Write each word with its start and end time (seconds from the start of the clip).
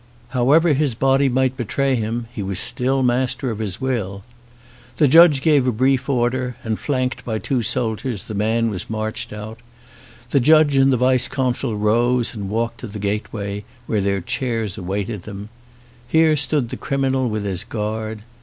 However 0.29 0.73
his 0.73 0.95
body 0.95 1.29
might 1.29 1.55
be 1.55 1.63
227 1.63 2.01
OX 2.01 2.01
A 2.01 2.05
CHINESE 2.07 2.25
SCEEEN 2.25 2.25
tray 2.25 2.33
him 2.33 2.33
he 2.33 2.49
was 2.49 2.59
still 2.59 3.03
master 3.03 3.51
of 3.51 3.59
his 3.59 3.79
will. 3.79 4.23
The 4.97 5.07
judge 5.07 5.43
gave 5.43 5.67
a 5.67 5.71
brief 5.71 6.09
order, 6.09 6.55
and, 6.63 6.79
flanked 6.79 7.23
by 7.23 7.35
his 7.35 7.43
two 7.43 7.61
soldiers, 7.61 8.23
the 8.23 8.33
man 8.33 8.75
marched 8.89 9.31
out. 9.31 9.59
The 10.31 10.39
judge 10.39 10.75
and 10.75 10.91
the 10.91 10.97
vice 10.97 11.27
consul 11.27 11.77
rose 11.77 12.33
and 12.33 12.49
walked 12.49 12.79
to 12.79 12.87
the 12.87 12.97
gateway, 12.97 13.63
where 13.85 14.01
their 14.01 14.21
chairs 14.21 14.75
awaited 14.75 15.21
them. 15.21 15.49
Here 16.07 16.35
stood 16.35 16.69
the 16.69 16.77
criminal 16.77 17.29
with 17.29 17.43
his 17.45 17.63
guard. 17.63 18.23